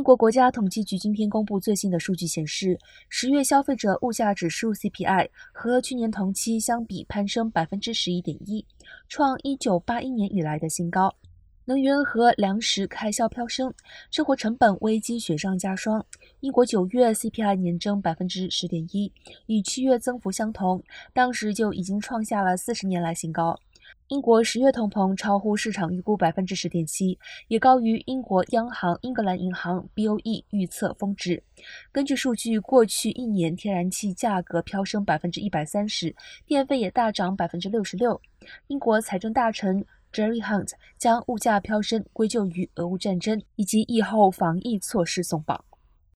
[0.00, 2.78] 英国国家统计局今天公布最新的数据显示，
[3.10, 8.64] 十月消费者物价指数 CPI 和去年同期相比攀升百分之十一点一，
[9.10, 11.14] 创一九八一年以来的新高。
[11.66, 13.70] 能源和粮食开销飙升，
[14.10, 16.02] 生活成本危机雪上加霜。
[16.40, 19.12] 英国九月 CPI 年增百分之十点一，
[19.48, 20.82] 与七月增幅相同，
[21.12, 23.54] 当时就已经创下了四十年来新高。
[24.10, 27.16] 英国十月通膨超乎市场预估百分之十点七，
[27.46, 31.40] 也高于英国央行英格兰银行 BOE 预测峰值。
[31.92, 36.12] 根据数据，过去一年天然气价格飙升百分之一百三十，
[36.44, 38.20] 电费也大涨百分之六十六。
[38.66, 45.64] 英国财政大臣 Jerry Hunt 将物价飙升归咎于俄乌战争以及疫后防疫措施松绑。